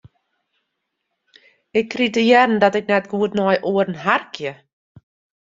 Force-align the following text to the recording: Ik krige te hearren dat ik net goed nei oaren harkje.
Ik 1.79 1.89
krige 1.89 2.09
te 2.11 2.19
hearren 2.27 2.59
dat 2.59 2.75
ik 2.79 2.89
net 2.93 3.05
goed 3.13 3.33
nei 3.37 3.55
oaren 3.69 3.95
harkje. 4.05 4.51